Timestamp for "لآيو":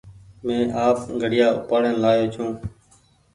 2.03-2.25